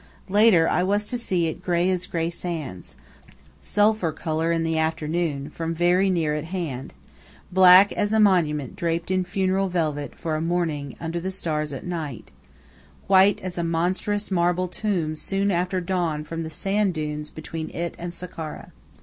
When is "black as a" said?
7.51-8.19